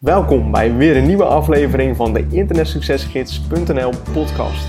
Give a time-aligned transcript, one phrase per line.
[0.00, 4.66] Welkom bij weer een nieuwe aflevering van de internetsuccesgids.nl podcast.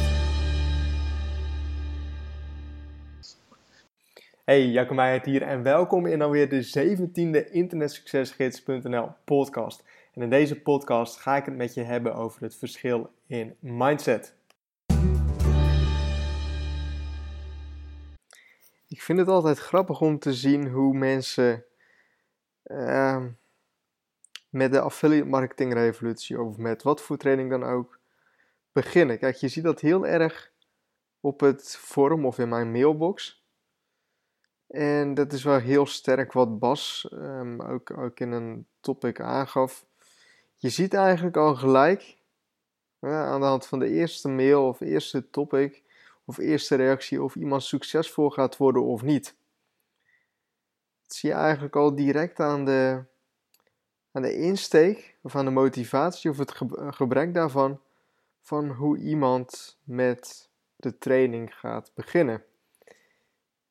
[4.46, 9.84] Hey, Jacco Meijert hier en welkom in alweer de 17e internetsuccesgids.nl podcast.
[10.14, 14.36] En in deze podcast ga ik het met je hebben over het verschil in mindset.
[18.88, 21.64] Ik vind het altijd grappig om te zien hoe mensen...
[22.66, 23.26] Uh,
[24.50, 28.00] met de affiliate marketing revolutie of met wat voor training dan ook
[28.72, 29.20] beginnen.
[29.20, 30.52] Kijk, je ziet dat heel erg
[31.20, 33.46] op het forum of in mijn mailbox.
[34.68, 39.86] En dat is wel heel sterk wat Bas um, ook, ook in een topic aangaf.
[40.56, 42.18] Je ziet eigenlijk al gelijk
[43.00, 45.84] aan de hand van de eerste mail of eerste topic
[46.26, 49.36] of eerste reactie of iemand succesvol gaat worden of niet.
[51.04, 53.04] Dat zie je eigenlijk al direct aan de,
[54.18, 56.54] aan de insteek of aan de motivatie of het
[56.96, 57.82] gebrek daarvan
[58.42, 62.44] van hoe iemand met de training gaat beginnen.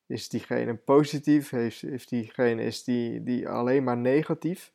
[0.07, 1.51] Is diegene positief?
[1.51, 4.73] Heeft, heeft diegene, is die, die alleen maar negatief?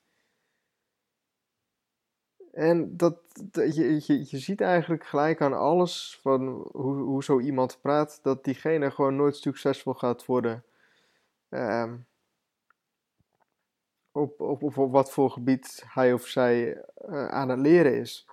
[2.51, 3.17] En dat,
[3.51, 8.43] je, je, je ziet eigenlijk gelijk aan alles van hoe, hoe zo iemand praat, dat
[8.43, 10.63] diegene gewoon nooit succesvol gaat worden.
[11.49, 12.05] Um,
[14.11, 18.25] op, op, op, wat voor gebied hij of zij uh, aan het leren is.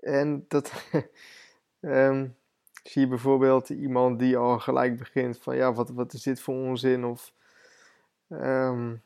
[0.00, 0.72] En dat
[1.80, 2.36] um,
[2.82, 6.54] zie je bijvoorbeeld iemand die al gelijk begint van ja, wat, wat is dit voor
[6.54, 7.04] onzin?
[7.04, 7.32] Of
[8.28, 9.02] um,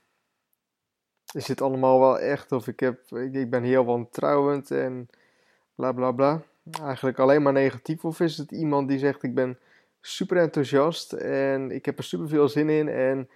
[1.33, 2.53] is dit allemaal wel echt?
[2.53, 5.09] Of ik, heb, ik, ik ben heel wantrouwend en
[5.75, 6.43] bla bla bla.
[6.83, 8.05] Eigenlijk alleen maar negatief.
[8.05, 9.59] Of is het iemand die zegt ik ben
[10.01, 13.29] super enthousiast en ik heb er super veel zin in en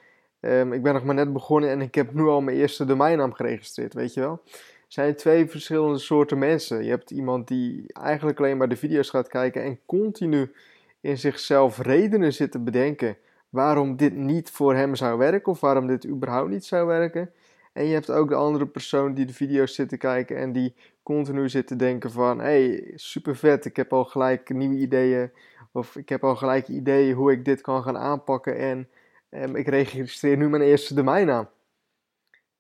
[0.47, 3.33] Um, ik ben nog maar net begonnen en ik heb nu al mijn eerste domeinnaam
[3.33, 4.43] geregistreerd, weet je wel.
[4.53, 6.85] Er zijn twee verschillende soorten mensen.
[6.85, 10.53] Je hebt iemand die eigenlijk alleen maar de video's gaat kijken en continu
[11.01, 13.17] in zichzelf redenen zit te bedenken
[13.51, 17.31] waarom dit niet voor hem zou werken of waarom dit überhaupt niet zou werken.
[17.73, 20.75] En je hebt ook de andere persoon die de video's zit te kijken en die
[21.03, 25.31] continu zit te denken van, hey, super vet, ik heb al gelijk nieuwe ideeën
[25.73, 28.89] of ik heb al gelijk ideeën hoe ik dit kan gaan aanpakken en
[29.35, 31.49] Um, ik registreer nu mijn eerste domeinnaam.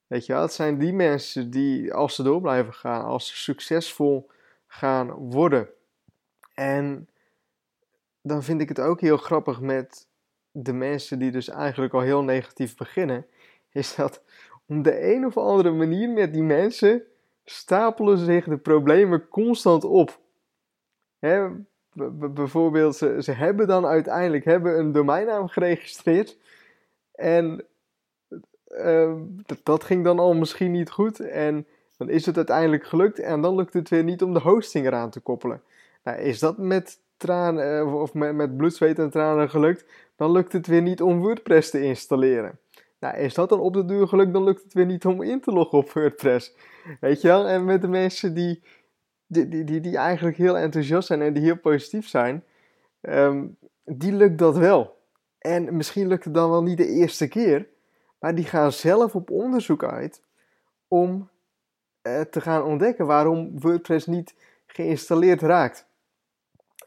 [0.06, 3.36] Weet je wel, het zijn die mensen die, als ze door blijven gaan, als ze
[3.36, 4.30] succesvol
[4.66, 5.68] gaan worden.
[6.54, 7.08] En
[8.22, 10.06] dan vind ik het ook heel grappig met
[10.50, 13.26] de mensen die dus eigenlijk al heel negatief beginnen,
[13.72, 14.22] is dat
[14.66, 17.02] om de een of andere manier met die mensen
[17.44, 20.18] stapelen zich de problemen constant op.
[21.18, 21.48] Hè,
[22.12, 26.36] bijvoorbeeld, ze, ze hebben dan uiteindelijk hebben een domeinnaam geregistreerd
[27.14, 27.64] en
[28.68, 29.12] uh,
[29.62, 31.20] dat, ging dan al misschien niet goed.
[31.20, 31.66] En
[31.96, 33.18] dan is het uiteindelijk gelukt.
[33.18, 35.62] En dan lukt het weer niet om de hosting eraan te koppelen.
[36.04, 39.84] Nou, is dat met tranen uh, of met, met bloed, zweet en tranen gelukt?
[40.16, 42.58] Dan lukt het weer niet om WordPress te installeren.
[43.00, 44.32] Nou, is dat dan op de duur gelukt?
[44.32, 46.54] Dan lukt het weer niet om in te loggen op WordPress.
[47.00, 47.48] Weet je wel?
[47.48, 48.62] En met de mensen die,
[49.26, 52.44] die, die, die, eigenlijk heel enthousiast zijn en die heel positief zijn,
[53.00, 54.93] um, die lukt dat wel.
[55.46, 57.68] En misschien lukt het dan wel niet de eerste keer,
[58.18, 60.22] maar die gaan zelf op onderzoek uit
[60.88, 61.30] om
[62.02, 64.34] eh, te gaan ontdekken waarom WordPress niet
[64.66, 65.86] geïnstalleerd raakt.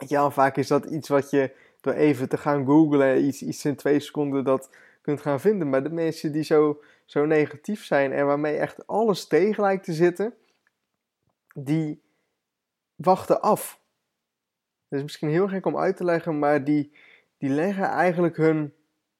[0.07, 3.75] Ja, vaak is dat iets wat je door even te gaan googlen, iets, iets in
[3.75, 4.69] twee seconden dat
[5.01, 5.69] kunt gaan vinden.
[5.69, 9.93] Maar de mensen die zo, zo negatief zijn en waarmee echt alles tegen lijkt te
[9.93, 10.33] zitten,
[11.53, 12.01] die
[12.95, 13.79] wachten af.
[14.87, 16.91] Dat is misschien heel gek om uit te leggen, maar die,
[17.37, 18.73] die leggen eigenlijk hun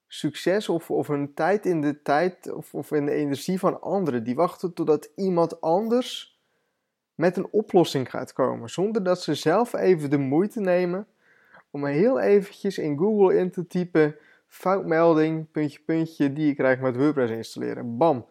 [0.07, 4.23] succes of, of hun tijd in de tijd of, of in de energie van anderen.
[4.23, 6.39] Die wachten totdat iemand anders
[7.15, 8.69] met een oplossing gaat komen.
[8.69, 11.07] Zonder dat ze zelf even de moeite nemen
[11.71, 14.15] om heel eventjes in Google in te typen
[14.47, 17.97] foutmelding, puntje, puntje, die je krijgt met WordPress installeren.
[17.97, 18.25] Bam!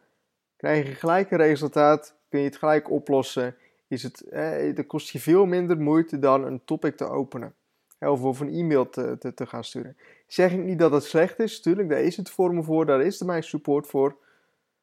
[0.57, 3.57] Krijg je gelijk een resultaat, kun je het gelijk oplossen.
[3.89, 7.55] Is het, eh, kost je veel minder moeite dan een topic te openen
[7.99, 9.97] of, een e-mail te, te, te, gaan sturen.
[10.27, 13.03] Zeg ik niet dat het slecht is, tuurlijk, daar is het voor me voor, daar
[13.03, 14.17] is er mijn support voor.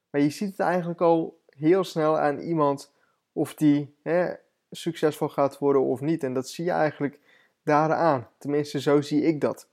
[0.10, 2.94] Maar je ziet het eigenlijk al heel snel aan iemand
[3.33, 4.33] of die hè,
[4.71, 6.24] succesvol gaat worden of niet.
[6.24, 7.19] En dat zie je eigenlijk
[7.63, 8.27] daaraan.
[8.38, 9.68] Tenminste, zo zie ik dat.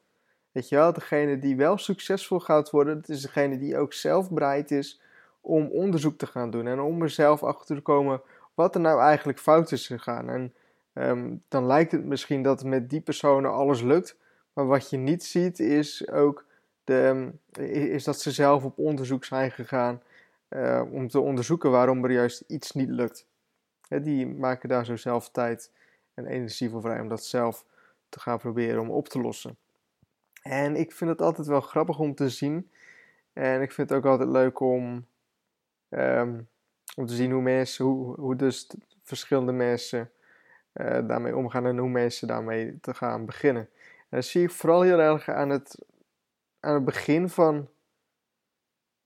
[0.53, 4.31] Weet je wel, degene die wel succesvol gaat worden, dat is degene die ook zelf
[4.31, 5.01] bereid is
[5.41, 6.67] om onderzoek te gaan doen.
[6.67, 8.23] En om er zelf achter te komen
[8.55, 10.53] wat er nou eigenlijk fout is gegaan.
[10.93, 14.17] Ehm, dan lijkt het misschien dat met die personen alles lukt.
[14.53, 16.45] Maar wat je niet ziet is ook
[16.85, 20.03] de, ehm, is dat ze zelf op onderzoek zijn gegaan.
[20.49, 23.27] eh, om te onderzoeken waarom er juist iets niet lukt.
[24.03, 25.73] die maken daar zo zelf tijd
[26.15, 27.65] en energie voor vrij om dat zelf
[28.09, 29.57] te gaan proberen om op te lossen.
[30.43, 32.71] En ik vind het altijd wel grappig om te zien.
[33.33, 35.07] En ik vind het ook altijd leuk om,
[35.89, 36.41] ehm,
[36.97, 38.67] om te zien hoe mensen, hoe, hoe dus
[39.03, 40.11] verschillende mensen
[40.75, 43.69] uh, daarmee omgaan en hoe mensen daarmee te gaan beginnen.
[44.09, 45.85] En dat zie ik vooral heel erg aan het,
[46.61, 47.69] aan het begin van,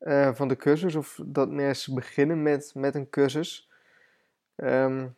[0.00, 3.68] uh, van de cursus, of dat mensen beginnen met, met een cursus.
[4.56, 5.16] Um,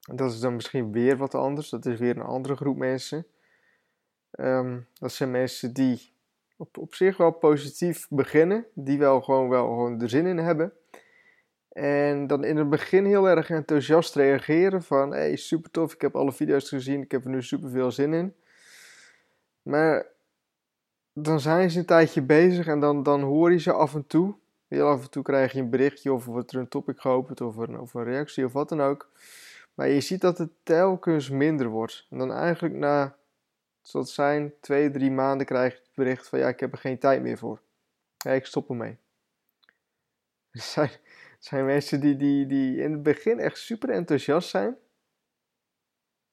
[0.00, 3.26] dat is dan misschien weer wat anders, dat is weer een andere groep mensen.
[4.30, 6.12] Um, dat zijn mensen die
[6.56, 10.72] op, op zich wel positief beginnen, die wel gewoon, wel gewoon er zin in hebben.
[11.76, 16.16] En dan in het begin heel erg enthousiast reageren van, hey, super tof, ik heb
[16.16, 18.34] alle video's gezien, ik heb er nu super veel zin in.
[19.62, 20.06] Maar
[21.12, 24.34] dan zijn ze een tijdje bezig en dan, dan hoor je ze af en toe.
[24.68, 27.56] Heel af en toe krijg je een berichtje of wordt er een topic geopend of
[27.56, 29.10] een, of een reactie of wat dan ook.
[29.74, 32.06] Maar je ziet dat het telkens minder wordt.
[32.10, 33.16] En dan eigenlijk na,
[33.82, 36.98] zal zijn, twee, drie maanden krijg je het bericht van ja, ik heb er geen
[36.98, 37.60] tijd meer voor.
[38.16, 38.96] Ja, ik stop ermee.
[41.36, 44.76] Er zijn, mensen die, die, die in het begin echt super enthousiast zijn.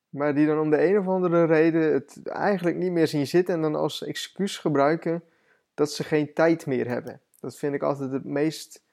[0.10, 3.56] Maar die dan om de een of andere reden het eigenlijk niet meer zien zitten
[3.56, 5.24] en dan als excuus gebruiken
[5.74, 7.22] dat ze geen tijd meer hebben.
[7.40, 8.84] Dat vind ik altijd het meest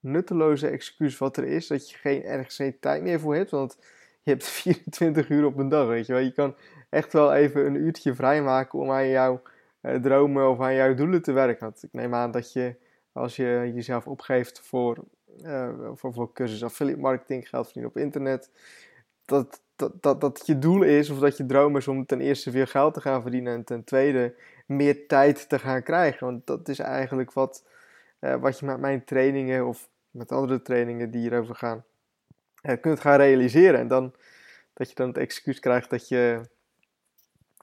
[0.00, 1.66] nutteloze excuus wat er is.
[1.66, 3.50] Dat je geen, ergens geen tijd meer voor hebt.
[3.50, 3.76] Want
[4.22, 6.22] je hebt 24 uur op een dag, weet je wel.
[6.22, 6.56] Je kan
[6.90, 9.42] echt wel even een uurtje vrijmaken om aan jouw
[9.80, 11.64] eh, dromen of aan jouw doelen te werken.
[11.64, 12.74] Want ik neem aan dat je,
[13.16, 15.04] als je jezelf opgeeft voor,
[15.42, 18.50] uh, voor, voor cursus affiliate marketing, geld verdienen op internet,
[19.24, 22.50] dat, dat, dat, dat je doel is of dat je droom is om ten eerste
[22.50, 24.34] veel geld te gaan verdienen en ten tweede
[24.66, 26.26] meer tijd te gaan krijgen.
[26.26, 27.64] Want dat is eigenlijk wat,
[28.20, 31.84] uh, wat je met mijn trainingen of met andere trainingen die hierover gaan,
[32.62, 33.80] uh, kunt gaan realiseren.
[33.80, 34.14] En dan
[34.76, 36.40] dat je dan het excuus krijgt dat, je,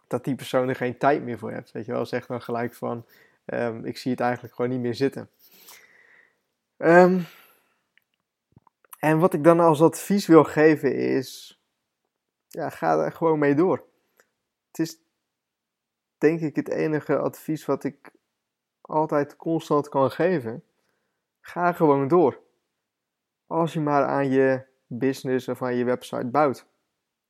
[0.07, 1.71] dat die persoon er geen tijd meer voor hebt.
[1.71, 3.05] Weet je wel, zeg dan gelijk van,
[3.45, 5.29] um, ik zie het eigenlijk gewoon niet meer zitten.
[6.83, 7.25] Um,
[8.99, 11.61] en wat ik dan als advies wil geven is,
[12.47, 13.85] ja, ga er gewoon mee door.
[14.67, 14.97] Het is
[16.17, 18.11] denk ik het enige advies wat ik
[18.81, 20.63] altijd constant kan geven.
[21.41, 22.39] Ga gewoon door.
[23.47, 26.65] Als je maar aan je business of aan je website bouwt.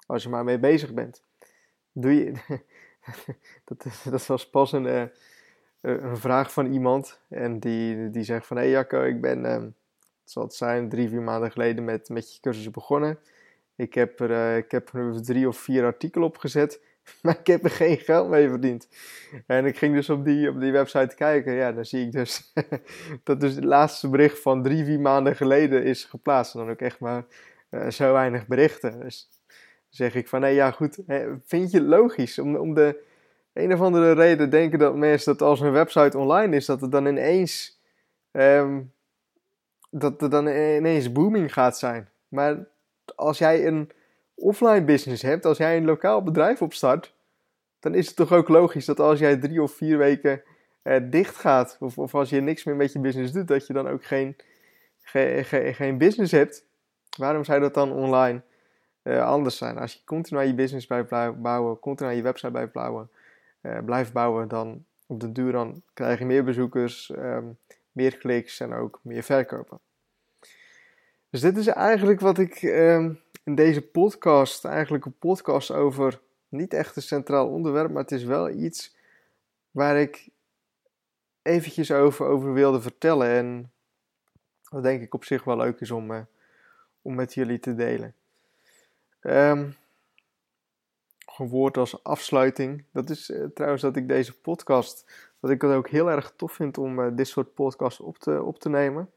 [0.05, 1.23] Als je maar mee bezig bent.
[1.91, 2.33] Doe je.
[3.65, 5.05] dat, dat was pas een, eh,
[5.83, 7.19] een vraag van iemand.
[7.29, 9.45] En die, die zegt van: Hé hey Jacco, ik ben.
[9.45, 9.63] Ehm,
[10.23, 13.19] het zal het zijn, drie, vier maanden geleden met, met je cursus begonnen.
[13.75, 16.81] Ik heb, er, uh, ik heb er drie of vier artikelen op gezet,
[17.21, 18.87] maar ik heb er geen geld mee verdiend.
[19.47, 21.53] En ik ging dus op die, op die website kijken.
[21.53, 22.53] Ja, dan zie ik dus
[23.23, 26.53] dat dus het laatste bericht van drie, vier maanden geleden is geplaatst.
[26.53, 27.25] En dan ook echt maar
[27.69, 28.99] uh, zo weinig berichten.
[28.99, 29.29] Dus
[29.89, 30.99] zeg ik van, nee, ja goed,
[31.45, 33.03] vind je het logisch om, om de
[33.53, 36.91] een of andere reden denken dat mensen dat als hun website online is, dat het
[36.91, 37.81] dan ineens
[38.31, 38.93] um,
[39.89, 42.09] dat er dan ineens booming gaat zijn.
[42.27, 42.65] Maar
[43.15, 43.91] als jij een
[44.35, 47.13] offline business hebt, als jij een lokaal bedrijf opstart,
[47.79, 50.41] dan is het toch ook logisch dat als jij drie of vier weken
[50.81, 53.73] eh, dicht gaat, of, of als je niks meer met je business doet, dat je
[53.73, 54.35] dan ook geen,
[55.01, 56.65] geen, geen, business hebt.
[57.17, 58.41] Waarom zou dat dan online
[59.03, 59.77] uh, anders zijn?
[59.77, 61.09] Als je continu aan je business blijft
[61.41, 63.09] bouwen, continu aan je website blijft bouwen,
[63.63, 67.57] uh, blijft bouwen, dan op de duur dan krijg je meer bezoekers, um,
[67.91, 69.79] meer kliks en ook meer verkopen.
[71.29, 76.73] Dus dit is eigenlijk wat ik um, in deze podcast, eigenlijk een podcast over niet
[76.73, 78.95] echt een centraal onderwerp, maar het is wel iets
[79.71, 80.29] waar ik
[81.41, 83.27] eventjes over, over wilde vertellen.
[83.27, 83.71] En
[84.69, 86.21] wat denk ik op zich wel leuk is om, uh,
[87.01, 88.15] om met jullie te delen.
[89.19, 89.75] Een
[91.37, 92.85] woord als afsluiting.
[92.91, 96.51] Dat is uh, trouwens dat ik deze podcast, dat ik het ook heel erg tof
[96.51, 99.11] vind om uh, dit soort podcasts op te, op te nemen.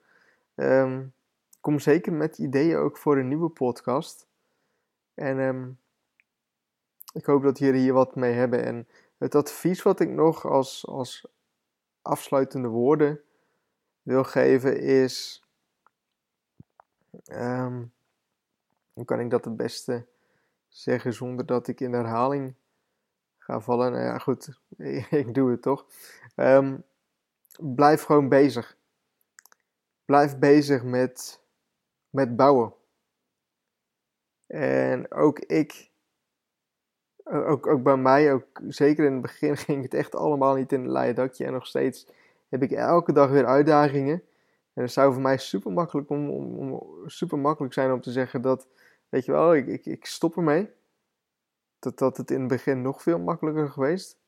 [0.55, 1.15] Um,
[1.61, 4.27] kom zeker met ideeën ook voor een nieuwe podcast.
[5.15, 5.79] En um,
[7.13, 8.65] ik hoop dat jullie hier wat mee hebben.
[8.65, 11.27] En het advies wat ik nog als, als
[12.03, 13.21] afsluitende woorden
[14.03, 15.45] wil geven is.
[17.33, 17.93] Um,
[18.93, 20.07] hoe kan ik dat het beste
[20.77, 22.55] zeggen zonder dat ik in herhaling
[23.39, 23.93] ga vallen?
[23.93, 24.61] Nou ja, goed,
[25.11, 25.87] ik doe het toch.
[26.37, 26.85] Um,
[27.61, 28.77] blijf gewoon bezig.
[30.05, 31.45] Blijf bezig met
[32.11, 32.75] met bouwen.
[34.47, 35.91] En ook ik,
[37.25, 40.81] ook, ook bij mij, ook zeker in het begin ging het echt allemaal niet in
[40.81, 41.45] een leien dakje.
[41.45, 42.07] En nog steeds
[42.49, 44.23] heb ik elke dag weer uitdagingen.
[44.73, 48.13] En het zou voor mij super makkelijk, om, om, om, super makkelijk zijn om te
[48.13, 48.67] zeggen dat,
[49.09, 50.71] weet je wel, ik, ik, ik stop ermee.
[51.79, 54.19] Dat, dat het in het begin nog veel makkelijker geweest.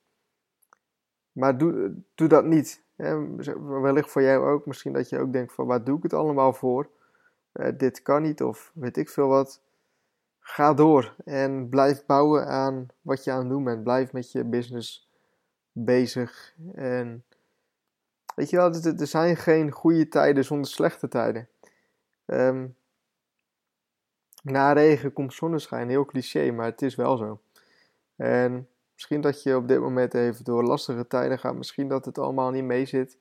[1.32, 2.82] Maar doe, doe dat niet.
[2.96, 4.66] Wellicht voor jou ook.
[4.66, 6.90] Misschien dat je ook denkt van waar doe ik het allemaal voor?
[7.52, 9.60] Uh, dit kan niet of weet ik veel wat.
[10.40, 13.82] Ga door en blijf bouwen aan wat je aan het doen bent.
[13.82, 15.10] Blijf met je business
[15.72, 16.54] bezig.
[16.72, 17.24] En
[18.34, 21.48] weet je wel, er zijn geen goede tijden zonder slechte tijden.
[22.26, 22.76] Um,
[24.42, 25.88] na regen komt zonneschijn.
[25.88, 27.40] Heel cliché, maar het is wel zo.
[28.16, 31.54] En misschien dat je op dit moment even door lastige tijden gaat.
[31.54, 33.18] Misschien dat het allemaal niet mee zit.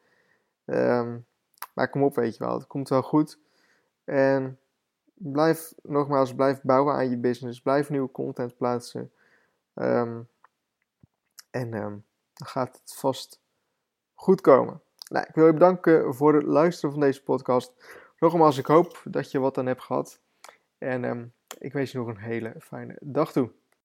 [0.66, 1.26] Um,
[1.74, 2.54] maar kom op, weet je wel.
[2.54, 3.40] Het komt wel goed.
[4.04, 4.60] En
[5.14, 7.62] blijf, nogmaals, blijf bouwen aan je business.
[7.62, 9.12] Blijf nieuwe content plaatsen.
[9.74, 10.28] Um,
[11.50, 13.42] en um, dan gaat het vast
[14.14, 14.82] goed komen.
[15.10, 17.74] Nou, ik wil je bedanken voor het luisteren van deze podcast.
[18.20, 20.20] Nogmaals, ik hoop dat je wat aan hebt gehad.
[20.78, 23.52] En ik wens je nog een hele fijne dag toe.